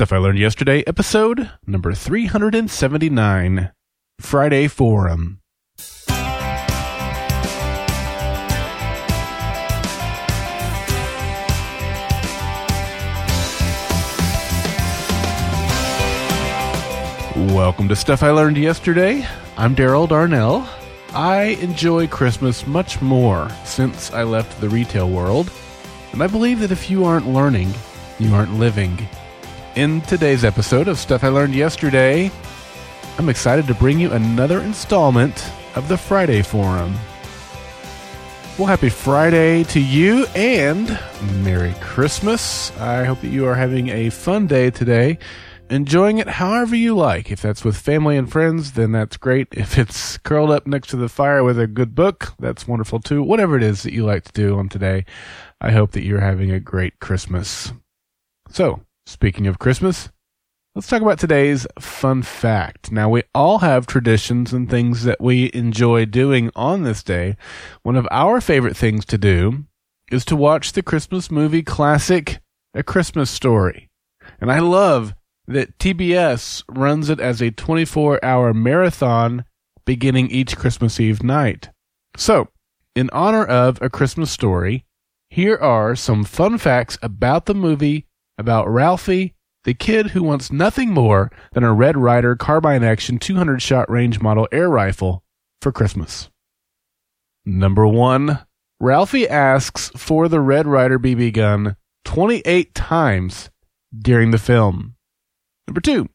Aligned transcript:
Stuff 0.00 0.14
I 0.14 0.16
Learned 0.16 0.38
Yesterday, 0.38 0.82
episode 0.86 1.50
number 1.66 1.92
379 1.92 3.70
Friday 4.18 4.66
Forum. 4.66 5.40
Welcome 17.36 17.88
to 17.90 17.94
Stuff 17.94 18.22
I 18.22 18.30
Learned 18.30 18.56
Yesterday. 18.56 19.26
I'm 19.58 19.76
Daryl 19.76 20.08
Darnell. 20.08 20.66
I 21.12 21.58
enjoy 21.60 22.08
Christmas 22.08 22.66
much 22.66 23.02
more 23.02 23.50
since 23.66 24.10
I 24.14 24.22
left 24.22 24.62
the 24.62 24.70
retail 24.70 25.10
world, 25.10 25.52
and 26.12 26.22
I 26.22 26.26
believe 26.26 26.60
that 26.60 26.72
if 26.72 26.90
you 26.90 27.04
aren't 27.04 27.28
learning, 27.28 27.74
you 28.18 28.34
aren't 28.34 28.54
living. 28.54 29.06
In 29.76 30.00
today's 30.00 30.44
episode 30.44 30.88
of 30.88 30.98
Stuff 30.98 31.22
I 31.22 31.28
Learned 31.28 31.54
Yesterday, 31.54 32.32
I'm 33.18 33.28
excited 33.28 33.68
to 33.68 33.74
bring 33.74 34.00
you 34.00 34.10
another 34.10 34.60
installment 34.62 35.48
of 35.76 35.86
the 35.86 35.96
Friday 35.96 36.42
Forum. 36.42 36.92
Well, 38.58 38.66
happy 38.66 38.88
Friday 38.88 39.62
to 39.64 39.80
you 39.80 40.26
and 40.34 40.98
Merry 41.44 41.74
Christmas. 41.80 42.76
I 42.78 43.04
hope 43.04 43.20
that 43.20 43.28
you 43.28 43.46
are 43.46 43.54
having 43.54 43.90
a 43.90 44.10
fun 44.10 44.48
day 44.48 44.70
today 44.70 45.18
enjoying 45.70 46.18
it 46.18 46.28
however 46.28 46.74
you 46.74 46.96
like. 46.96 47.30
If 47.30 47.40
that's 47.40 47.64
with 47.64 47.76
family 47.76 48.16
and 48.16 48.30
friends, 48.30 48.72
then 48.72 48.90
that's 48.90 49.16
great. 49.16 49.48
If 49.52 49.78
it's 49.78 50.18
curled 50.18 50.50
up 50.50 50.66
next 50.66 50.88
to 50.88 50.96
the 50.96 51.08
fire 51.08 51.44
with 51.44 51.60
a 51.60 51.68
good 51.68 51.94
book, 51.94 52.34
that's 52.40 52.66
wonderful 52.66 52.98
too. 52.98 53.22
Whatever 53.22 53.56
it 53.56 53.62
is 53.62 53.84
that 53.84 53.92
you 53.92 54.04
like 54.04 54.24
to 54.24 54.32
do 54.32 54.58
on 54.58 54.68
today, 54.68 55.04
I 55.60 55.70
hope 55.70 55.92
that 55.92 56.04
you're 56.04 56.20
having 56.20 56.50
a 56.50 56.58
great 56.58 56.98
Christmas. 56.98 57.72
So, 58.50 58.80
speaking 59.06 59.46
of 59.46 59.58
Christmas, 59.58 60.10
let's 60.74 60.86
talk 60.86 61.02
about 61.02 61.18
today's 61.18 61.66
fun 61.78 62.22
fact. 62.22 62.92
Now, 62.92 63.08
we 63.08 63.22
all 63.34 63.58
have 63.58 63.86
traditions 63.86 64.52
and 64.52 64.68
things 64.68 65.04
that 65.04 65.20
we 65.20 65.50
enjoy 65.52 66.04
doing 66.04 66.50
on 66.54 66.82
this 66.82 67.02
day. 67.02 67.36
One 67.82 67.96
of 67.96 68.06
our 68.10 68.40
favorite 68.40 68.76
things 68.76 69.04
to 69.06 69.18
do 69.18 69.64
is 70.10 70.24
to 70.26 70.36
watch 70.36 70.72
the 70.72 70.82
Christmas 70.82 71.30
movie 71.30 71.62
classic, 71.62 72.40
A 72.74 72.82
Christmas 72.82 73.30
Story. 73.30 73.90
And 74.40 74.50
I 74.50 74.58
love 74.58 75.14
that 75.46 75.78
TBS 75.78 76.62
runs 76.68 77.10
it 77.10 77.20
as 77.20 77.40
a 77.40 77.50
24 77.50 78.24
hour 78.24 78.54
marathon 78.54 79.44
beginning 79.84 80.30
each 80.30 80.56
Christmas 80.56 81.00
Eve 81.00 81.22
night. 81.22 81.70
So, 82.16 82.48
in 82.94 83.10
honor 83.12 83.44
of 83.44 83.80
A 83.82 83.90
Christmas 83.90 84.30
Story, 84.30 84.84
here 85.28 85.56
are 85.56 85.94
some 85.94 86.24
fun 86.24 86.58
facts 86.58 86.98
about 87.02 87.46
the 87.46 87.54
movie 87.54 88.06
about 88.40 88.68
Ralphie, 88.68 89.34
the 89.64 89.74
kid 89.74 90.08
who 90.08 90.22
wants 90.22 90.50
nothing 90.50 90.90
more 90.90 91.30
than 91.52 91.62
a 91.62 91.72
Red 91.72 91.96
Ryder 91.96 92.34
carbine 92.34 92.82
action 92.82 93.18
200 93.18 93.60
shot 93.60 93.88
range 93.90 94.20
model 94.20 94.48
air 94.50 94.68
rifle 94.68 95.22
for 95.60 95.70
Christmas. 95.70 96.30
Number 97.44 97.86
one, 97.86 98.40
Ralphie 98.80 99.28
asks 99.28 99.90
for 99.94 100.28
the 100.28 100.40
Red 100.40 100.66
Ryder 100.66 100.98
BB 100.98 101.34
gun 101.34 101.76
28 102.06 102.74
times 102.74 103.50
during 103.96 104.30
the 104.30 104.38
film. 104.38 104.94
Number 105.66 105.80
two, 105.80 106.08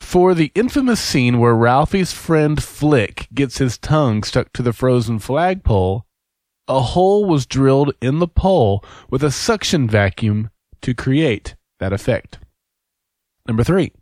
for 0.00 0.34
the 0.34 0.52
infamous 0.54 1.00
scene 1.00 1.38
where 1.38 1.54
Ralphie's 1.54 2.12
friend 2.12 2.62
Flick 2.62 3.28
gets 3.32 3.58
his 3.58 3.78
tongue 3.78 4.22
stuck 4.22 4.52
to 4.52 4.62
the 4.62 4.72
frozen 4.72 5.18
flagpole, 5.18 6.04
a 6.68 6.80
hole 6.80 7.24
was 7.24 7.46
drilled 7.46 7.94
in 8.00 8.18
the 8.18 8.28
pole 8.28 8.84
with 9.10 9.24
a 9.24 9.30
suction 9.30 9.88
vacuum 9.88 10.50
to 10.82 10.94
create 10.94 11.56
that 11.80 11.92
effect. 11.92 12.38
Number 13.46 13.64
three, 13.64 13.92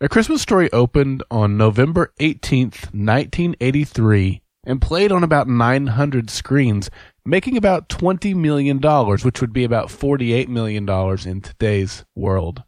A 0.00 0.08
Christmas 0.08 0.42
Story 0.42 0.72
opened 0.72 1.22
on 1.30 1.56
November 1.56 2.12
18th, 2.20 2.92
1983, 2.92 4.42
and 4.64 4.82
played 4.82 5.12
on 5.12 5.22
about 5.22 5.46
900 5.46 6.30
screens, 6.30 6.90
making 7.24 7.56
about 7.56 7.88
$20 7.88 8.34
million, 8.34 8.80
which 8.80 9.40
would 9.40 9.52
be 9.52 9.64
about 9.64 9.88
$48 9.88 10.48
million 10.48 10.88
in 11.26 11.40
today's 11.40 12.04
world. 12.16 12.64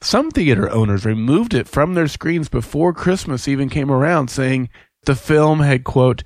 Some 0.00 0.30
theater 0.30 0.70
owners 0.70 1.04
removed 1.04 1.54
it 1.54 1.66
from 1.66 1.94
their 1.94 2.06
screens 2.06 2.48
before 2.48 2.92
Christmas 2.92 3.48
even 3.48 3.68
came 3.68 3.90
around, 3.90 4.28
saying 4.28 4.68
the 5.04 5.14
film 5.14 5.60
had, 5.60 5.84
quote, 5.84 6.22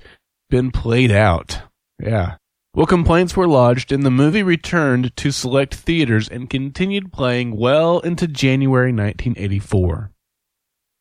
been 0.49 0.71
played 0.71 1.11
out. 1.11 1.61
Yeah. 1.99 2.35
Well, 2.73 2.85
complaints 2.85 3.35
were 3.35 3.49
lodged, 3.49 3.91
and 3.91 4.05
the 4.05 4.09
movie 4.09 4.43
returned 4.43 5.13
to 5.17 5.31
select 5.31 5.75
theaters 5.75 6.29
and 6.29 6.49
continued 6.49 7.11
playing 7.11 7.57
well 7.57 7.99
into 7.99 8.27
January 8.29 8.93
1984. 8.93 10.11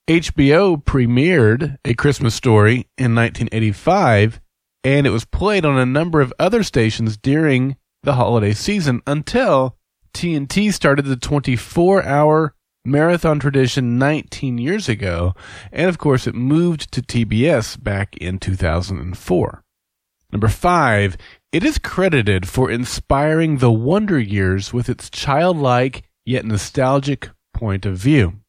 HBO 0.08 0.84
premiered 0.84 1.76
A 1.84 1.94
Christmas 1.94 2.34
Story 2.34 2.88
in 2.98 3.14
1985, 3.14 4.40
and 4.82 5.06
it 5.06 5.10
was 5.10 5.24
played 5.24 5.64
on 5.64 5.78
a 5.78 5.86
number 5.86 6.20
of 6.20 6.34
other 6.40 6.64
stations 6.64 7.16
during 7.16 7.76
the 8.02 8.14
holiday 8.14 8.52
season 8.52 9.00
until 9.06 9.76
TNT 10.12 10.72
started 10.72 11.04
the 11.04 11.14
24 11.14 12.02
hour 12.02 12.52
marathon 12.84 13.38
tradition 13.38 13.96
19 13.96 14.58
years 14.58 14.88
ago, 14.88 15.34
and 15.70 15.88
of 15.88 15.98
course 15.98 16.26
it 16.26 16.34
moved 16.34 16.90
to 16.90 17.00
TBS 17.00 17.80
back 17.80 18.16
in 18.16 18.40
2004. 18.40 19.62
Number 20.32 20.48
five, 20.48 21.16
it 21.52 21.64
is 21.64 21.78
credited 21.78 22.48
for 22.48 22.70
inspiring 22.70 23.58
the 23.58 23.72
Wonder 23.72 24.18
Years 24.18 24.72
with 24.72 24.88
its 24.88 25.10
childlike 25.10 26.04
yet 26.24 26.44
nostalgic 26.44 27.30
point 27.52 27.84
of 27.84 27.96
view. 27.96 28.40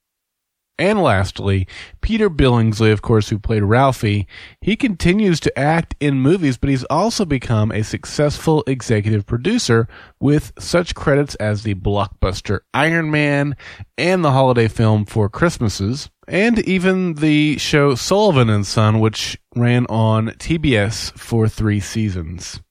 And 0.81 1.03
lastly, 1.03 1.67
Peter 2.01 2.27
Billingsley, 2.27 2.91
of 2.91 3.03
course, 3.03 3.29
who 3.29 3.37
played 3.37 3.61
Ralphie, 3.61 4.27
he 4.61 4.75
continues 4.75 5.39
to 5.41 5.59
act 5.59 5.93
in 5.99 6.19
movies, 6.19 6.57
but 6.57 6.71
he's 6.71 6.83
also 6.85 7.23
become 7.23 7.71
a 7.71 7.83
successful 7.83 8.63
executive 8.65 9.27
producer 9.27 9.87
with 10.19 10.51
such 10.57 10.95
credits 10.95 11.35
as 11.35 11.61
the 11.61 11.75
blockbuster 11.75 12.61
Iron 12.73 13.11
Man 13.11 13.55
and 13.95 14.25
the 14.25 14.31
holiday 14.31 14.67
film 14.67 15.05
Four 15.05 15.29
Christmases, 15.29 16.09
and 16.31 16.59
even 16.59 17.15
the 17.15 17.57
show 17.57 17.93
Sullivan 17.93 18.49
and 18.49 18.65
Son, 18.65 19.01
which 19.01 19.37
ran 19.53 19.85
on 19.87 20.29
TBS 20.29 21.11
for 21.19 21.49
three 21.49 21.81
seasons. 21.81 22.61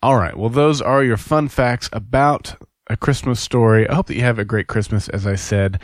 All 0.00 0.16
right, 0.16 0.34
well, 0.34 0.48
those 0.48 0.80
are 0.80 1.04
your 1.04 1.18
fun 1.18 1.48
facts 1.48 1.90
about 1.92 2.56
a 2.88 2.96
Christmas 2.96 3.40
story. 3.40 3.86
I 3.86 3.94
hope 3.94 4.06
that 4.06 4.16
you 4.16 4.22
have 4.22 4.38
a 4.38 4.44
great 4.46 4.68
Christmas, 4.68 5.10
as 5.10 5.26
I 5.26 5.34
said. 5.34 5.80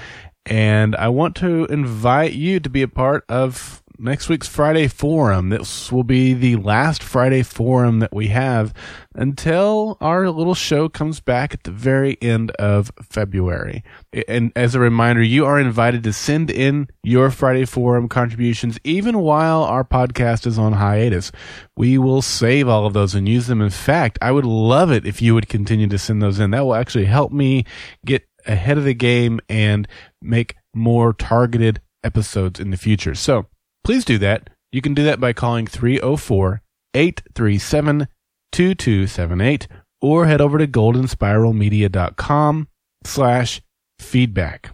And 0.46 0.96
I 0.96 1.08
want 1.08 1.36
to 1.36 1.66
invite 1.66 2.32
you 2.32 2.58
to 2.58 2.70
be 2.70 2.80
a 2.80 2.88
part 2.88 3.22
of 3.28 3.82
next 3.98 4.28
week's 4.28 4.46
Friday 4.46 4.86
Forum. 4.86 5.48
This 5.48 5.90
will 5.90 6.04
be 6.04 6.32
the 6.32 6.56
last 6.56 7.02
Friday 7.02 7.42
Forum 7.42 7.98
that 7.98 8.14
we 8.14 8.28
have 8.28 8.72
until 9.14 9.96
our 10.00 10.30
little 10.30 10.54
show 10.54 10.88
comes 10.88 11.20
back 11.20 11.52
at 11.52 11.64
the 11.64 11.70
very 11.70 12.16
end 12.22 12.52
of 12.52 12.92
February. 13.02 13.82
And 14.28 14.52
as 14.54 14.74
a 14.74 14.80
reminder, 14.80 15.22
you 15.22 15.44
are 15.46 15.58
invited 15.58 16.04
to 16.04 16.12
send 16.12 16.50
in 16.50 16.88
your 17.02 17.30
Friday 17.30 17.64
Forum 17.64 18.08
contributions 18.08 18.78
even 18.84 19.18
while 19.18 19.64
our 19.64 19.84
podcast 19.84 20.46
is 20.46 20.58
on 20.58 20.74
hiatus. 20.74 21.32
We 21.76 21.98
will 21.98 22.22
save 22.22 22.68
all 22.68 22.86
of 22.86 22.92
those 22.92 23.14
and 23.14 23.28
use 23.28 23.48
them. 23.48 23.60
In 23.60 23.70
fact, 23.70 24.18
I 24.22 24.30
would 24.30 24.46
love 24.46 24.92
it 24.92 25.06
if 25.06 25.20
you 25.20 25.34
would 25.34 25.48
continue 25.48 25.88
to 25.88 25.98
send 25.98 26.22
those 26.22 26.38
in. 26.38 26.52
That 26.52 26.64
will 26.64 26.74
actually 26.76 27.06
help 27.06 27.32
me 27.32 27.64
get 28.06 28.28
ahead 28.46 28.78
of 28.78 28.84
the 28.84 28.94
game 28.94 29.40
and 29.48 29.88
make 30.22 30.54
more 30.74 31.12
targeted 31.12 31.80
episodes 32.04 32.60
in 32.60 32.70
the 32.70 32.76
future. 32.76 33.14
So 33.14 33.46
please 33.88 34.04
do 34.04 34.18
that. 34.18 34.50
You 34.70 34.82
can 34.82 34.92
do 34.92 35.02
that 35.04 35.18
by 35.18 35.32
calling 35.32 35.66
304 35.66 36.60
837 36.92 38.06
2278 38.52 39.66
or 40.02 40.26
head 40.26 40.42
over 40.42 40.58
to 40.58 40.66
goldenspiralmedia.com 40.66 42.68
slash 43.04 43.62
feedback. 43.98 44.72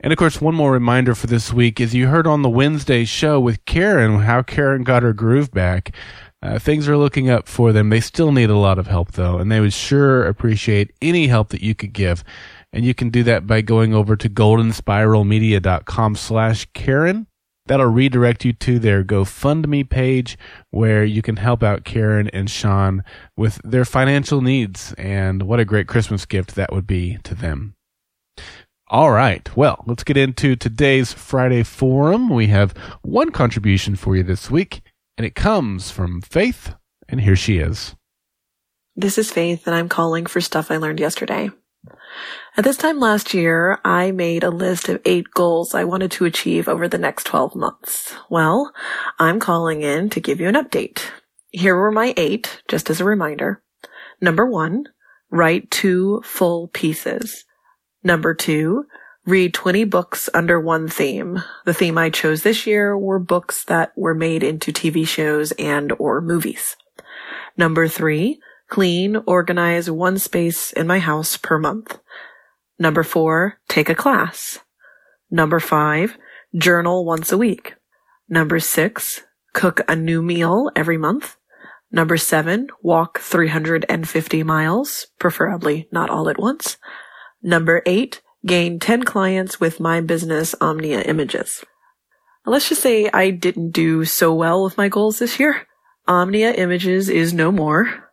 And 0.00 0.12
of 0.12 0.18
course, 0.18 0.40
one 0.40 0.56
more 0.56 0.72
reminder 0.72 1.14
for 1.14 1.28
this 1.28 1.52
week 1.52 1.80
is 1.80 1.94
you 1.94 2.08
heard 2.08 2.26
on 2.26 2.42
the 2.42 2.48
Wednesday 2.48 3.04
show 3.04 3.38
with 3.38 3.64
Karen 3.64 4.18
how 4.18 4.42
Karen 4.42 4.82
got 4.82 5.04
her 5.04 5.12
groove 5.12 5.52
back. 5.52 5.94
Uh, 6.42 6.58
things 6.58 6.88
are 6.88 6.96
looking 6.96 7.30
up 7.30 7.46
for 7.46 7.72
them. 7.72 7.90
They 7.90 8.00
still 8.00 8.32
need 8.32 8.50
a 8.50 8.56
lot 8.56 8.80
of 8.80 8.88
help 8.88 9.12
though, 9.12 9.38
and 9.38 9.52
they 9.52 9.60
would 9.60 9.72
sure 9.72 10.26
appreciate 10.26 10.90
any 11.00 11.28
help 11.28 11.50
that 11.50 11.62
you 11.62 11.76
could 11.76 11.92
give. 11.92 12.24
And 12.72 12.84
you 12.84 12.92
can 12.92 13.10
do 13.10 13.22
that 13.22 13.46
by 13.46 13.60
going 13.60 13.94
over 13.94 14.16
to 14.16 14.28
goldenspiralmedia.com 14.28 16.16
slash 16.16 16.66
Karen. 16.74 17.28
That'll 17.66 17.86
redirect 17.86 18.44
you 18.44 18.52
to 18.52 18.78
their 18.78 19.02
GoFundMe 19.02 19.88
page 19.88 20.38
where 20.70 21.04
you 21.04 21.22
can 21.22 21.36
help 21.36 21.62
out 21.62 21.84
Karen 21.84 22.28
and 22.28 22.48
Sean 22.48 23.02
with 23.36 23.60
their 23.64 23.84
financial 23.84 24.40
needs. 24.40 24.94
And 24.94 25.42
what 25.42 25.60
a 25.60 25.64
great 25.64 25.88
Christmas 25.88 26.24
gift 26.26 26.54
that 26.54 26.72
would 26.72 26.86
be 26.86 27.18
to 27.24 27.34
them. 27.34 27.74
All 28.88 29.10
right. 29.10 29.54
Well, 29.56 29.82
let's 29.86 30.04
get 30.04 30.16
into 30.16 30.54
today's 30.54 31.12
Friday 31.12 31.64
Forum. 31.64 32.28
We 32.28 32.46
have 32.48 32.72
one 33.02 33.32
contribution 33.32 33.96
for 33.96 34.14
you 34.14 34.22
this 34.22 34.48
week, 34.48 34.82
and 35.18 35.26
it 35.26 35.34
comes 35.34 35.90
from 35.90 36.20
Faith, 36.20 36.74
and 37.08 37.20
here 37.20 37.34
she 37.34 37.58
is. 37.58 37.96
This 38.94 39.18
is 39.18 39.32
Faith, 39.32 39.66
and 39.66 39.74
I'm 39.74 39.88
calling 39.88 40.24
for 40.26 40.40
stuff 40.40 40.70
I 40.70 40.76
learned 40.76 41.00
yesterday. 41.00 41.50
At 42.56 42.64
this 42.64 42.76
time 42.76 42.98
last 42.98 43.34
year, 43.34 43.78
I 43.84 44.12
made 44.12 44.42
a 44.42 44.50
list 44.50 44.88
of 44.88 45.00
eight 45.04 45.26
goals 45.34 45.74
I 45.74 45.84
wanted 45.84 46.10
to 46.12 46.24
achieve 46.24 46.68
over 46.68 46.88
the 46.88 46.98
next 46.98 47.24
12 47.24 47.54
months. 47.54 48.14
Well, 48.30 48.72
I'm 49.18 49.40
calling 49.40 49.82
in 49.82 50.08
to 50.10 50.20
give 50.20 50.40
you 50.40 50.48
an 50.48 50.54
update. 50.54 51.02
Here 51.50 51.76
were 51.76 51.92
my 51.92 52.14
eight, 52.16 52.62
just 52.68 52.90
as 52.90 53.00
a 53.00 53.04
reminder. 53.04 53.62
Number 54.20 54.46
one, 54.46 54.84
write 55.30 55.70
two 55.70 56.22
full 56.24 56.68
pieces. 56.68 57.44
Number 58.02 58.34
two, 58.34 58.86
read 59.26 59.52
20 59.52 59.84
books 59.84 60.30
under 60.32 60.60
one 60.60 60.88
theme. 60.88 61.42
The 61.64 61.74
theme 61.74 61.98
I 61.98 62.10
chose 62.10 62.42
this 62.42 62.66
year 62.66 62.96
were 62.96 63.18
books 63.18 63.64
that 63.64 63.92
were 63.96 64.14
made 64.14 64.42
into 64.42 64.72
TV 64.72 65.06
shows 65.06 65.52
and 65.52 65.92
or 65.98 66.20
movies. 66.20 66.76
Number 67.56 67.88
three, 67.88 68.40
clean, 68.68 69.16
organize 69.26 69.90
one 69.90 70.18
space 70.18 70.72
in 70.72 70.86
my 70.86 70.98
house 70.98 71.36
per 71.36 71.58
month. 71.58 71.98
Number 72.78 73.02
four, 73.02 73.58
take 73.68 73.88
a 73.88 73.94
class. 73.94 74.58
Number 75.30 75.60
five, 75.60 76.16
journal 76.54 77.04
once 77.04 77.32
a 77.32 77.38
week. 77.38 77.74
Number 78.28 78.60
six, 78.60 79.22
cook 79.52 79.80
a 79.88 79.96
new 79.96 80.22
meal 80.22 80.70
every 80.76 80.98
month. 80.98 81.36
Number 81.90 82.16
seven, 82.16 82.68
walk 82.82 83.20
350 83.20 84.42
miles, 84.42 85.06
preferably 85.18 85.88
not 85.90 86.10
all 86.10 86.28
at 86.28 86.38
once. 86.38 86.76
Number 87.42 87.82
eight, 87.86 88.20
gain 88.44 88.78
10 88.78 89.04
clients 89.04 89.60
with 89.60 89.80
my 89.80 90.00
business 90.00 90.54
Omnia 90.60 91.02
Images. 91.02 91.64
Let's 92.44 92.68
just 92.68 92.82
say 92.82 93.08
I 93.12 93.30
didn't 93.30 93.70
do 93.70 94.04
so 94.04 94.34
well 94.34 94.62
with 94.62 94.76
my 94.76 94.88
goals 94.88 95.18
this 95.18 95.40
year. 95.40 95.66
Omnia 96.06 96.52
Images 96.52 97.08
is 97.08 97.32
no 97.32 97.50
more. 97.50 98.10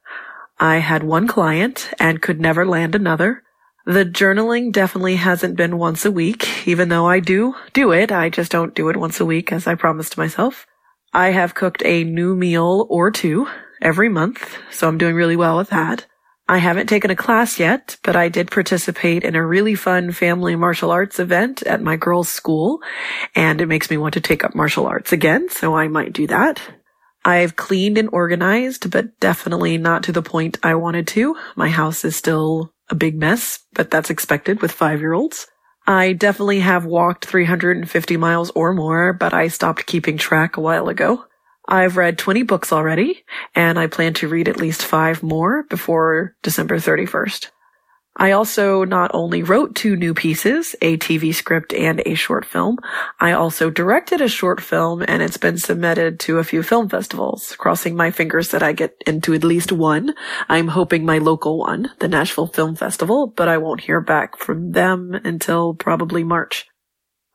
I 0.59 0.77
had 0.77 1.03
one 1.03 1.27
client 1.27 1.91
and 1.99 2.21
could 2.21 2.39
never 2.39 2.65
land 2.65 2.95
another. 2.95 3.43
The 3.85 4.05
journaling 4.05 4.71
definitely 4.71 5.17
hasn't 5.17 5.57
been 5.57 5.77
once 5.77 6.05
a 6.05 6.11
week, 6.11 6.67
even 6.67 6.87
though 6.87 7.05
I 7.05 7.19
do 7.19 7.55
do 7.73 7.91
it. 7.91 8.13
I 8.13 8.29
just 8.29 8.49
don't 8.49 8.73
do 8.73 8.87
it 8.87 8.95
once 8.95 9.19
a 9.19 9.25
week 9.25 9.51
as 9.51 9.67
I 9.67 9.75
promised 9.75 10.17
myself. 10.17 10.65
I 11.13 11.31
have 11.31 11.53
cooked 11.53 11.83
a 11.83 12.05
new 12.05 12.33
meal 12.33 12.87
or 12.89 13.11
two 13.11 13.47
every 13.81 14.07
month, 14.07 14.57
so 14.71 14.87
I'm 14.87 14.97
doing 14.97 15.15
really 15.15 15.35
well 15.35 15.57
with 15.57 15.69
that. 15.71 16.05
I 16.47 16.59
haven't 16.59 16.87
taken 16.87 17.11
a 17.11 17.15
class 17.15 17.59
yet, 17.59 17.97
but 18.03 18.15
I 18.15 18.29
did 18.29 18.51
participate 18.51 19.23
in 19.23 19.35
a 19.35 19.45
really 19.45 19.75
fun 19.75 20.11
family 20.11 20.55
martial 20.55 20.89
arts 20.89 21.19
event 21.19 21.61
at 21.63 21.81
my 21.81 21.97
girls' 21.97 22.29
school, 22.29 22.81
and 23.35 23.61
it 23.61 23.67
makes 23.67 23.89
me 23.89 23.97
want 23.97 24.13
to 24.13 24.21
take 24.21 24.43
up 24.43 24.55
martial 24.55 24.87
arts 24.87 25.11
again, 25.11 25.49
so 25.49 25.75
I 25.75 25.89
might 25.89 26.13
do 26.13 26.25
that. 26.27 26.61
I've 27.25 27.55
cleaned 27.55 27.97
and 27.97 28.09
organized, 28.11 28.91
but 28.91 29.19
definitely 29.19 29.77
not 29.77 30.03
to 30.03 30.11
the 30.11 30.21
point 30.21 30.59
I 30.63 30.75
wanted 30.75 31.07
to. 31.09 31.37
My 31.55 31.69
house 31.69 32.03
is 32.03 32.15
still 32.15 32.72
a 32.89 32.95
big 32.95 33.15
mess, 33.17 33.59
but 33.73 33.89
that's 33.89 34.09
expected 34.09 34.61
with 34.61 34.71
five 34.71 34.99
year 34.99 35.13
olds. 35.13 35.47
I 35.85 36.13
definitely 36.13 36.61
have 36.61 36.85
walked 36.85 37.25
350 37.25 38.17
miles 38.17 38.51
or 38.51 38.73
more, 38.73 39.11
but 39.11 39.33
I 39.33 39.49
stopped 39.49 39.85
keeping 39.85 40.17
track 40.17 40.55
a 40.55 40.61
while 40.61 40.87
ago. 40.87 41.25
I've 41.67 41.97
read 41.97 42.17
20 42.17 42.43
books 42.43 42.71
already, 42.71 43.23
and 43.55 43.79
I 43.79 43.87
plan 43.87 44.13
to 44.15 44.27
read 44.27 44.47
at 44.47 44.57
least 44.57 44.83
five 44.83 45.23
more 45.23 45.63
before 45.63 46.35
December 46.41 46.77
31st. 46.77 47.47
I 48.15 48.31
also 48.31 48.83
not 48.83 49.11
only 49.13 49.41
wrote 49.41 49.73
two 49.73 49.95
new 49.95 50.13
pieces, 50.13 50.75
a 50.81 50.97
TV 50.97 51.33
script 51.33 51.73
and 51.73 52.01
a 52.05 52.13
short 52.13 52.45
film, 52.45 52.77
I 53.19 53.31
also 53.31 53.71
directed 53.71 54.21
a 54.21 54.27
short 54.27 54.61
film 54.61 55.03
and 55.07 55.23
it's 55.23 55.37
been 55.37 55.57
submitted 55.57 56.19
to 56.21 56.37
a 56.37 56.43
few 56.43 56.61
film 56.61 56.89
festivals, 56.89 57.55
crossing 57.57 57.95
my 57.95 58.11
fingers 58.11 58.49
that 58.49 58.61
I 58.61 58.73
get 58.73 58.95
into 59.07 59.33
at 59.33 59.43
least 59.43 59.71
one. 59.71 60.13
I'm 60.47 60.67
hoping 60.67 61.05
my 61.05 61.17
local 61.17 61.57
one, 61.57 61.89
the 61.99 62.07
Nashville 62.07 62.47
Film 62.47 62.75
Festival, 62.75 63.27
but 63.27 63.47
I 63.47 63.57
won't 63.57 63.81
hear 63.81 63.99
back 63.99 64.37
from 64.37 64.73
them 64.73 65.19
until 65.23 65.73
probably 65.73 66.23
March. 66.23 66.67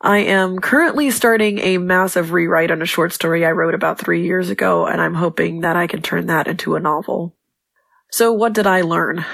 I 0.00 0.19
am 0.19 0.60
currently 0.60 1.10
starting 1.10 1.58
a 1.58 1.78
massive 1.78 2.31
rewrite 2.31 2.70
on 2.70 2.82
a 2.82 2.86
short 2.86 3.12
story 3.12 3.44
I 3.44 3.50
wrote 3.50 3.74
about 3.74 3.98
three 3.98 4.24
years 4.24 4.48
ago, 4.48 4.86
and 4.86 5.00
I'm 5.00 5.14
hoping 5.14 5.62
that 5.62 5.74
I 5.74 5.88
can 5.88 6.02
turn 6.02 6.26
that 6.26 6.46
into 6.46 6.76
a 6.76 6.81
novel. 6.81 7.34
So 8.12 8.32
what 8.32 8.52
did 8.52 8.69
I 8.69 8.82
learn? 8.82 9.24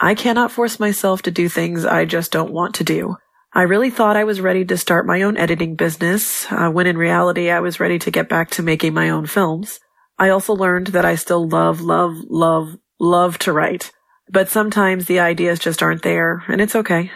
I 0.00 0.14
cannot 0.14 0.50
force 0.50 0.80
myself 0.80 1.22
to 1.22 1.30
do 1.30 1.48
things 1.48 1.84
I 1.84 2.04
just 2.04 2.32
don't 2.32 2.52
want 2.52 2.74
to 2.76 2.84
do. 2.84 3.16
I 3.52 3.62
really 3.62 3.90
thought 3.90 4.16
I 4.16 4.24
was 4.24 4.40
ready 4.40 4.64
to 4.64 4.76
start 4.76 5.06
my 5.06 5.22
own 5.22 5.36
editing 5.36 5.76
business, 5.76 6.50
uh, 6.50 6.70
when 6.70 6.88
in 6.88 6.98
reality 6.98 7.50
I 7.50 7.60
was 7.60 7.78
ready 7.78 8.00
to 8.00 8.10
get 8.10 8.28
back 8.28 8.50
to 8.50 8.62
making 8.62 8.94
my 8.94 9.10
own 9.10 9.26
films. 9.26 9.78
I 10.18 10.30
also 10.30 10.54
learned 10.54 10.88
that 10.88 11.04
I 11.04 11.14
still 11.14 11.48
love, 11.48 11.80
love, 11.80 12.16
love, 12.28 12.76
love 12.98 13.38
to 13.38 13.52
write. 13.52 13.92
But 14.28 14.48
sometimes 14.48 15.06
the 15.06 15.20
ideas 15.20 15.60
just 15.60 15.82
aren't 15.82 16.02
there, 16.02 16.42
and 16.48 16.60
it's 16.60 16.74
okay. 16.74 17.12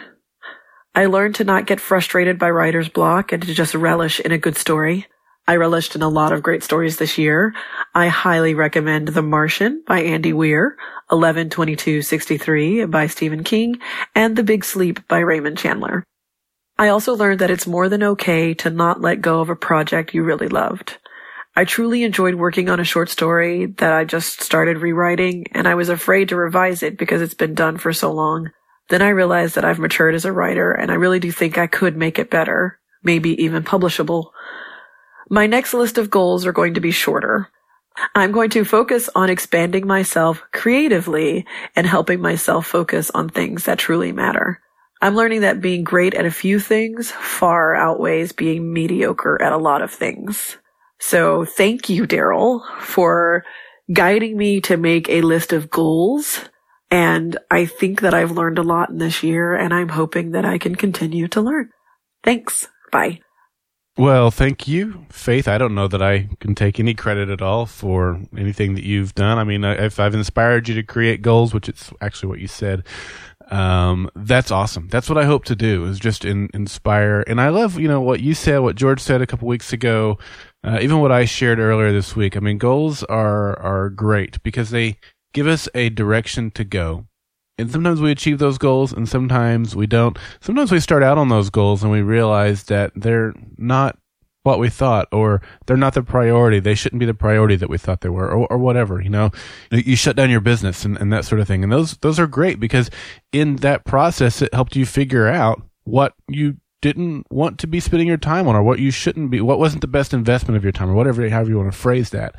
I 0.95 1.05
learned 1.05 1.35
to 1.35 1.43
not 1.43 1.65
get 1.65 1.81
frustrated 1.81 2.39
by 2.39 2.49
writer's 2.49 2.89
block 2.89 3.31
and 3.31 3.43
to 3.43 3.53
just 3.53 3.75
relish 3.75 4.19
in 4.19 4.31
a 4.31 4.37
good 4.37 4.57
story. 4.57 5.07
I 5.49 5.55
relished 5.55 5.95
in 5.95 6.03
a 6.03 6.09
lot 6.09 6.31
of 6.31 6.43
great 6.43 6.61
stories 6.61 6.97
this 6.97 7.17
year. 7.17 7.55
I 7.95 8.05
highly 8.09 8.53
recommend 8.53 9.07
The 9.07 9.23
Martian 9.23 9.83
by 9.87 10.01
Andy 10.01 10.31
Weir, 10.31 10.77
112263 11.09 12.85
by 12.85 13.07
Stephen 13.07 13.43
King, 13.43 13.79
and 14.13 14.35
The 14.35 14.43
Big 14.43 14.63
Sleep 14.63 15.07
by 15.07 15.17
Raymond 15.17 15.57
Chandler. 15.57 16.03
I 16.77 16.89
also 16.89 17.15
learned 17.15 17.39
that 17.39 17.49
it's 17.49 17.65
more 17.65 17.89
than 17.89 18.03
okay 18.03 18.53
to 18.53 18.69
not 18.69 19.01
let 19.01 19.21
go 19.21 19.41
of 19.41 19.49
a 19.49 19.55
project 19.55 20.13
you 20.13 20.21
really 20.21 20.49
loved. 20.49 20.99
I 21.55 21.65
truly 21.65 22.03
enjoyed 22.03 22.35
working 22.35 22.69
on 22.69 22.79
a 22.79 22.83
short 22.83 23.09
story 23.09 23.65
that 23.79 23.91
I 23.91 24.05
just 24.05 24.41
started 24.41 24.77
rewriting, 24.77 25.47
and 25.53 25.67
I 25.67 25.73
was 25.73 25.89
afraid 25.89 26.29
to 26.29 26.35
revise 26.35 26.83
it 26.83 26.95
because 26.95 27.23
it's 27.23 27.33
been 27.33 27.55
done 27.55 27.79
for 27.79 27.91
so 27.91 28.11
long. 28.11 28.51
Then 28.89 29.01
I 29.01 29.09
realized 29.09 29.55
that 29.55 29.65
I've 29.65 29.79
matured 29.79 30.13
as 30.13 30.25
a 30.25 30.31
writer 30.31 30.71
and 30.71 30.91
I 30.91 30.93
really 30.93 31.19
do 31.19 31.31
think 31.31 31.57
I 31.57 31.65
could 31.65 31.97
make 31.97 32.19
it 32.19 32.29
better, 32.29 32.77
maybe 33.01 33.31
even 33.43 33.63
publishable. 33.63 34.29
My 35.29 35.47
next 35.47 35.73
list 35.73 35.97
of 35.97 36.09
goals 36.09 36.45
are 36.45 36.53
going 36.53 36.73
to 36.73 36.81
be 36.81 36.91
shorter. 36.91 37.49
I'm 38.15 38.31
going 38.31 38.49
to 38.51 38.65
focus 38.65 39.09
on 39.13 39.29
expanding 39.29 39.85
myself 39.85 40.41
creatively 40.53 41.45
and 41.75 41.85
helping 41.85 42.21
myself 42.21 42.65
focus 42.65 43.11
on 43.11 43.29
things 43.29 43.65
that 43.65 43.77
truly 43.77 44.11
matter. 44.11 44.59
I'm 45.01 45.15
learning 45.15 45.41
that 45.41 45.61
being 45.61 45.83
great 45.83 46.13
at 46.13 46.25
a 46.25 46.31
few 46.31 46.59
things 46.59 47.11
far 47.11 47.75
outweighs 47.75 48.31
being 48.31 48.73
mediocre 48.73 49.41
at 49.41 49.53
a 49.53 49.57
lot 49.57 49.81
of 49.81 49.91
things. 49.91 50.57
So 50.99 51.45
thank 51.45 51.89
you, 51.89 52.05
Daryl, 52.05 52.61
for 52.81 53.45
guiding 53.93 54.37
me 54.37 54.61
to 54.61 54.77
make 54.77 55.09
a 55.09 55.21
list 55.21 55.53
of 55.53 55.69
goals 55.69 56.49
and 56.91 57.37
I 57.51 57.65
think 57.65 58.01
that 58.01 58.13
I've 58.13 58.31
learned 58.31 58.57
a 58.57 58.63
lot 58.63 58.89
in 58.89 58.97
this 58.97 59.21
year 59.23 59.55
and 59.55 59.73
I'm 59.73 59.89
hoping 59.89 60.31
that 60.31 60.45
I 60.45 60.57
can 60.57 60.75
continue 60.75 61.27
to 61.29 61.41
learn. 61.41 61.69
Thanks. 62.23 62.67
Bye. 62.91 63.21
Well, 63.99 64.31
thank 64.31 64.65
you, 64.65 65.05
Faith. 65.09 65.45
I 65.49 65.57
don't 65.57 65.75
know 65.75 65.89
that 65.89 66.01
I 66.01 66.29
can 66.39 66.55
take 66.55 66.79
any 66.79 66.93
credit 66.93 67.27
at 67.27 67.41
all 67.41 67.65
for 67.65 68.21
anything 68.37 68.75
that 68.75 68.85
you've 68.85 69.13
done. 69.13 69.37
I 69.37 69.43
mean, 69.43 69.65
if 69.65 69.99
I've 69.99 70.15
inspired 70.15 70.69
you 70.69 70.75
to 70.75 70.83
create 70.83 71.21
goals, 71.21 71.53
which 71.53 71.67
is 71.67 71.91
actually 71.99 72.29
what 72.29 72.39
you 72.39 72.47
said, 72.47 72.85
um, 73.51 74.09
that's 74.15 74.51
awesome. 74.51 74.87
That's 74.87 75.09
what 75.09 75.17
I 75.17 75.25
hope 75.25 75.43
to 75.45 75.55
do 75.55 75.83
is 75.83 75.99
just 75.99 76.23
in, 76.23 76.49
inspire. 76.53 77.25
And 77.27 77.41
I 77.41 77.49
love, 77.49 77.77
you 77.77 77.89
know, 77.89 77.99
what 77.99 78.21
you 78.21 78.33
said, 78.35 78.59
what 78.59 78.77
George 78.77 79.01
said 79.01 79.21
a 79.21 79.27
couple 79.27 79.49
weeks 79.49 79.73
ago, 79.73 80.17
uh, 80.63 80.79
even 80.81 81.01
what 81.01 81.11
I 81.11 81.25
shared 81.25 81.59
earlier 81.59 81.91
this 81.91 82.15
week. 82.15 82.37
I 82.37 82.39
mean, 82.39 82.57
goals 82.57 83.03
are, 83.03 83.59
are 83.59 83.89
great 83.89 84.41
because 84.43 84.69
they, 84.69 84.95
give 85.33 85.47
us 85.47 85.67
a 85.75 85.89
direction 85.89 86.51
to 86.51 86.63
go. 86.63 87.05
And 87.59 87.71
sometimes 87.71 88.01
we 88.01 88.11
achieve 88.11 88.39
those 88.39 88.57
goals 88.57 88.93
and 88.93 89.07
sometimes 89.07 89.75
we 89.75 89.87
don't. 89.87 90.17
Sometimes 90.39 90.71
we 90.71 90.79
start 90.79 91.03
out 91.03 91.17
on 91.17 91.29
those 91.29 91.49
goals 91.49 91.83
and 91.83 91.91
we 91.91 92.01
realize 92.01 92.63
that 92.65 92.91
they're 92.95 93.33
not 93.57 93.97
what 94.43 94.59
we 94.59 94.69
thought 94.69 95.07
or 95.11 95.41
they're 95.65 95.77
not 95.77 95.93
the 95.93 96.01
priority. 96.01 96.59
They 96.59 96.75
shouldn't 96.75 96.99
be 96.99 97.05
the 97.05 97.13
priority 97.13 97.55
that 97.57 97.69
we 97.69 97.77
thought 97.77 98.01
they 98.01 98.09
were 98.09 98.31
or, 98.31 98.47
or 98.47 98.57
whatever, 98.57 99.01
you 99.01 99.09
know, 99.09 99.31
you 99.71 99.95
shut 99.95 100.15
down 100.15 100.29
your 100.29 100.39
business 100.39 100.85
and, 100.85 100.97
and 100.97 101.11
that 101.11 101.25
sort 101.25 101.41
of 101.41 101.47
thing. 101.47 101.63
And 101.63 101.71
those, 101.71 101.97
those 101.97 102.19
are 102.19 102.27
great 102.27 102.59
because 102.59 102.89
in 103.31 103.57
that 103.57 103.85
process, 103.85 104.41
it 104.41 104.53
helped 104.53 104.75
you 104.75 104.85
figure 104.85 105.27
out 105.27 105.61
what 105.83 106.13
you 106.27 106.57
didn't 106.81 107.27
want 107.29 107.59
to 107.59 107.67
be 107.67 107.81
spending 107.81 108.07
your 108.07 108.17
time 108.17 108.47
on 108.47 108.55
or 108.55 108.63
what 108.63 108.79
you 108.79 108.89
shouldn't 108.89 109.29
be, 109.29 109.41
what 109.41 109.59
wasn't 109.59 109.81
the 109.81 109.87
best 109.87 110.13
investment 110.13 110.55
of 110.55 110.63
your 110.63 110.71
time 110.71 110.89
or 110.89 110.93
whatever, 110.93 111.27
however 111.29 111.49
you 111.49 111.57
want 111.57 111.71
to 111.71 111.77
phrase 111.77 112.11
that 112.11 112.35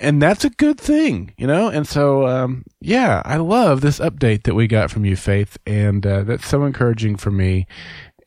and 0.00 0.20
that's 0.20 0.44
a 0.44 0.50
good 0.50 0.80
thing, 0.80 1.32
you 1.36 1.46
know. 1.46 1.68
And 1.68 1.86
so, 1.86 2.26
um, 2.26 2.64
yeah, 2.80 3.22
I 3.24 3.36
love 3.36 3.80
this 3.80 3.98
update 3.98 4.42
that 4.44 4.54
we 4.54 4.66
got 4.66 4.90
from 4.90 5.04
you, 5.04 5.16
Faith, 5.16 5.56
and 5.66 6.06
uh, 6.06 6.22
that's 6.22 6.46
so 6.46 6.64
encouraging 6.64 7.16
for 7.16 7.30
me. 7.30 7.66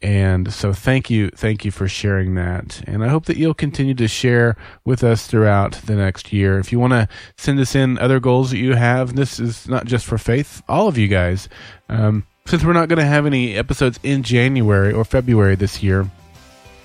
And 0.01 0.53
so, 0.53 0.73
thank 0.73 1.09
you, 1.09 1.29
thank 1.29 1.65
you 1.65 1.71
for 1.71 1.87
sharing 1.87 2.35
that. 2.35 2.83
And 2.87 3.03
I 3.03 3.07
hope 3.07 3.25
that 3.25 3.37
you'll 3.37 3.53
continue 3.53 3.95
to 3.95 4.07
share 4.07 4.55
with 4.85 5.03
us 5.03 5.27
throughout 5.27 5.73
the 5.73 5.95
next 5.95 6.31
year. 6.31 6.59
If 6.59 6.71
you 6.71 6.79
want 6.79 6.93
to 6.93 7.07
send 7.37 7.59
us 7.59 7.75
in 7.75 7.97
other 7.97 8.19
goals 8.19 8.51
that 8.51 8.57
you 8.57 8.75
have, 8.75 9.15
this 9.15 9.39
is 9.39 9.67
not 9.67 9.85
just 9.85 10.05
for 10.05 10.17
Faith, 10.17 10.61
all 10.69 10.87
of 10.87 10.97
you 10.97 11.07
guys. 11.07 11.49
Um, 11.89 12.25
since 12.45 12.63
we're 12.63 12.73
not 12.73 12.87
going 12.87 12.99
to 12.99 13.05
have 13.05 13.25
any 13.25 13.55
episodes 13.55 13.99
in 14.03 14.23
January 14.23 14.93
or 14.93 15.03
February 15.03 15.55
this 15.55 15.83
year, 15.83 16.09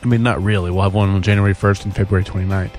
I 0.02 0.06
mean, 0.06 0.22
not 0.22 0.42
really. 0.42 0.70
We'll 0.70 0.82
have 0.82 0.94
one 0.94 1.10
on 1.10 1.22
January 1.22 1.54
1st 1.54 1.84
and 1.84 1.94
February 1.94 2.24
29th. 2.24 2.72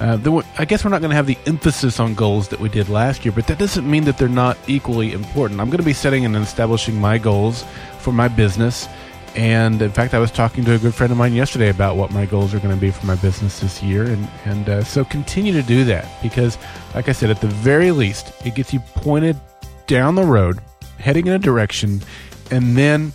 Uh, 0.00 0.42
I 0.58 0.64
guess 0.64 0.84
we're 0.84 0.90
not 0.90 1.00
going 1.00 1.10
to 1.10 1.16
have 1.16 1.26
the 1.26 1.38
emphasis 1.46 2.00
on 2.00 2.14
goals 2.14 2.48
that 2.48 2.58
we 2.58 2.68
did 2.68 2.88
last 2.88 3.24
year, 3.24 3.32
but 3.32 3.46
that 3.46 3.58
doesn't 3.58 3.88
mean 3.88 4.04
that 4.04 4.18
they're 4.18 4.28
not 4.28 4.58
equally 4.66 5.12
important. 5.12 5.60
I'm 5.60 5.68
going 5.68 5.78
to 5.78 5.84
be 5.84 5.92
setting 5.92 6.24
and 6.24 6.34
establishing 6.36 7.00
my 7.00 7.16
goals 7.16 7.64
for 8.00 8.12
my 8.12 8.26
business. 8.26 8.88
And 9.36 9.80
in 9.80 9.90
fact, 9.90 10.14
I 10.14 10.18
was 10.18 10.30
talking 10.30 10.64
to 10.64 10.74
a 10.74 10.78
good 10.78 10.94
friend 10.94 11.10
of 11.10 11.18
mine 11.18 11.32
yesterday 11.32 11.68
about 11.68 11.96
what 11.96 12.10
my 12.10 12.26
goals 12.26 12.54
are 12.54 12.60
going 12.60 12.74
to 12.74 12.80
be 12.80 12.90
for 12.90 13.06
my 13.06 13.16
business 13.16 13.60
this 13.60 13.82
year. 13.82 14.04
And, 14.04 14.28
and 14.44 14.68
uh, 14.68 14.84
so 14.84 15.04
continue 15.04 15.52
to 15.52 15.62
do 15.62 15.84
that 15.84 16.08
because, 16.22 16.58
like 16.94 17.08
I 17.08 17.12
said, 17.12 17.30
at 17.30 17.40
the 17.40 17.48
very 17.48 17.90
least, 17.90 18.32
it 18.44 18.54
gets 18.54 18.72
you 18.72 18.80
pointed 18.80 19.40
down 19.86 20.14
the 20.14 20.24
road, 20.24 20.60
heading 20.98 21.26
in 21.26 21.32
a 21.32 21.38
direction, 21.38 22.00
and 22.50 22.76
then 22.76 23.12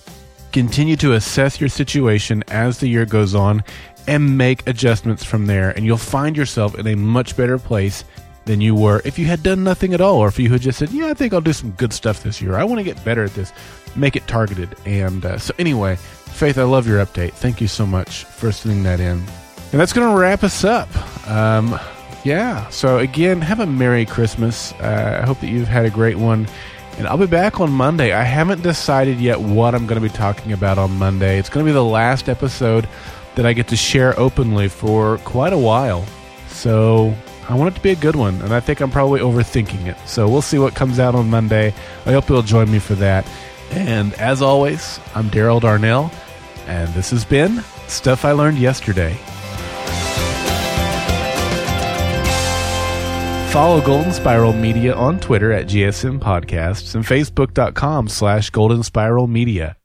continue 0.51 0.95
to 0.97 1.13
assess 1.13 1.59
your 1.59 1.69
situation 1.69 2.43
as 2.47 2.79
the 2.79 2.87
year 2.87 3.05
goes 3.05 3.35
on 3.35 3.63
and 4.09 4.37
make 4.37 4.67
adjustments 4.67 5.23
from 5.23 5.45
there. 5.45 5.69
And 5.69 5.85
you'll 5.85 5.97
find 5.97 6.35
yourself 6.35 6.77
in 6.77 6.87
a 6.87 6.95
much 6.95 7.37
better 7.37 7.59
place 7.59 8.03
than 8.45 8.59
you 8.59 8.73
were 8.73 9.01
if 9.05 9.19
you 9.19 9.27
had 9.27 9.43
done 9.43 9.63
nothing 9.63 9.93
at 9.93 10.01
all, 10.01 10.17
or 10.17 10.27
if 10.27 10.39
you 10.39 10.49
had 10.49 10.61
just 10.61 10.79
said, 10.79 10.89
Yeah, 10.89 11.07
I 11.07 11.13
think 11.13 11.31
I'll 11.31 11.41
do 11.41 11.53
some 11.53 11.71
good 11.71 11.93
stuff 11.93 12.23
this 12.23 12.41
year. 12.41 12.55
I 12.55 12.63
want 12.63 12.79
to 12.79 12.83
get 12.83 13.03
better 13.05 13.23
at 13.23 13.35
this. 13.35 13.53
Make 13.95 14.15
it 14.15 14.27
targeted. 14.27 14.75
And 14.85 15.23
uh, 15.23 15.37
so, 15.37 15.53
anyway, 15.59 15.95
Faith, 15.95 16.57
I 16.57 16.63
love 16.63 16.87
your 16.87 17.05
update. 17.05 17.33
Thank 17.33 17.61
you 17.61 17.67
so 17.67 17.85
much 17.85 18.23
for 18.23 18.51
sending 18.51 18.83
that 18.83 18.99
in. 18.99 19.17
And 19.71 19.79
that's 19.79 19.93
going 19.93 20.09
to 20.09 20.19
wrap 20.19 20.43
us 20.43 20.63
up. 20.63 20.89
Um, 21.27 21.79
yeah. 22.23 22.67
So, 22.69 22.97
again, 22.97 23.41
have 23.41 23.59
a 23.59 23.65
Merry 23.65 24.05
Christmas. 24.05 24.71
Uh, 24.73 25.19
I 25.21 25.25
hope 25.25 25.39
that 25.41 25.49
you've 25.49 25.67
had 25.67 25.85
a 25.85 25.89
great 25.89 26.17
one. 26.17 26.47
And 26.97 27.07
I'll 27.07 27.17
be 27.17 27.27
back 27.27 27.59
on 27.59 27.71
Monday. 27.71 28.13
I 28.13 28.23
haven't 28.23 28.63
decided 28.63 29.19
yet 29.19 29.39
what 29.39 29.75
I'm 29.75 29.85
going 29.85 30.01
to 30.01 30.07
be 30.07 30.13
talking 30.13 30.53
about 30.53 30.77
on 30.77 30.97
Monday. 30.97 31.37
It's 31.37 31.49
going 31.49 31.65
to 31.65 31.69
be 31.69 31.73
the 31.73 31.83
last 31.83 32.29
episode 32.29 32.87
that 33.35 33.45
I 33.45 33.53
get 33.53 33.67
to 33.69 33.75
share 33.75 34.17
openly 34.19 34.67
for 34.67 35.17
quite 35.19 35.53
a 35.53 35.57
while. 35.57 36.05
So 36.47 37.13
I 37.47 37.55
want 37.55 37.73
it 37.73 37.77
to 37.77 37.81
be 37.81 37.91
a 37.91 37.95
good 37.95 38.15
one, 38.15 38.41
and 38.41 38.53
I 38.53 38.59
think 38.59 38.79
I'm 38.79 38.91
probably 38.91 39.21
overthinking 39.21 39.87
it. 39.87 39.97
So 40.07 40.27
we'll 40.29 40.41
see 40.41 40.59
what 40.59 40.75
comes 40.75 40.99
out 40.99 41.15
on 41.15 41.29
Monday. 41.29 41.73
I 42.05 42.11
hope 42.11 42.29
you'll 42.29 42.41
join 42.41 42.71
me 42.71 42.79
for 42.79 42.95
that. 42.95 43.27
And 43.71 44.13
as 44.15 44.41
always, 44.41 44.99
I'm 45.15 45.29
Daryl 45.29 45.61
Darnell, 45.61 46.11
and 46.67 46.93
this 46.93 47.11
has 47.11 47.25
been 47.25 47.63
Stuff 47.87 48.25
I 48.25 48.33
Learned 48.33 48.59
Yesterday. 48.59 49.17
Follow 53.51 53.81
Golden 53.81 54.13
Spiral 54.13 54.53
Media 54.53 54.93
on 54.93 55.19
Twitter 55.19 55.51
at 55.51 55.65
GSM 55.65 56.19
Podcasts 56.19 56.93
and 56.93 57.03
Facebook.com 57.03 58.07
slash 58.07 58.51
Golden 58.51 58.83
Spiral 58.83 59.25
Media. 59.25 59.78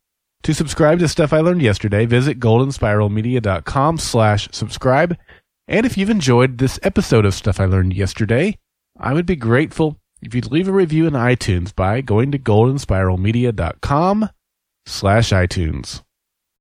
To 0.45 0.53
subscribe 0.53 0.99
to 0.99 1.09
Stuff 1.09 1.33
I 1.33 1.41
Learned 1.41 1.63
Yesterday, 1.63 2.05
visit 2.05 2.39
goldenspiralmedia.com 2.39 3.97
slash 3.97 4.47
subscribe. 4.53 5.17
And 5.67 5.87
if 5.87 5.97
you've 5.97 6.11
enjoyed 6.11 6.59
this 6.59 6.79
episode 6.83 7.25
of 7.25 7.33
Stuff 7.33 7.61
I 7.61 7.65
Learned 7.65 7.95
Yesterday, 7.95 8.59
I 9.01 9.15
would 9.15 9.25
be 9.25 9.37
grateful 9.37 9.99
if 10.21 10.35
you'd 10.35 10.53
leave 10.53 10.69
a 10.69 10.73
review 10.73 11.07
in 11.07 11.15
iTunes 11.15 11.75
by 11.75 12.03
going 12.03 12.31
to 12.33 12.39
goldenspiralmedia.com 12.39 14.29
slash 14.85 15.31
iTunes. 15.31 16.03